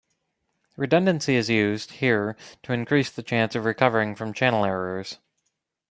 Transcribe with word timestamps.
Redundancy 0.77 1.35
is 1.35 1.47
used, 1.47 1.91
here, 1.91 2.35
to 2.63 2.73
increase 2.73 3.11
the 3.11 3.21
chance 3.21 3.53
of 3.53 3.65
recovering 3.65 4.15
from 4.15 4.33
channel 4.33 4.65
errors. 4.65 5.19